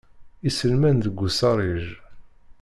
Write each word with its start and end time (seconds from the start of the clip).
Iselman 0.47 0.97
deg 1.05 1.17
usarij. 1.27 1.85